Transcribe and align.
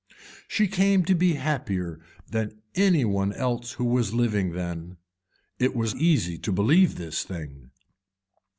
She 0.47 0.67
came 0.67 1.05
to 1.05 1.13
be 1.13 1.33
happier 1.33 1.99
than 2.27 2.59
anybody 2.73 3.35
else 3.35 3.73
who 3.73 3.85
was 3.85 4.15
living 4.15 4.53
then. 4.53 4.97
It 5.59 5.75
is 5.75 5.93
easy 5.93 6.39
to 6.39 6.51
believe 6.51 6.95
this 6.95 7.23
thing. 7.23 7.69